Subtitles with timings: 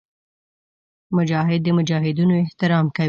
[1.17, 2.99] مجاهد د مجاهدینو احترام کوي.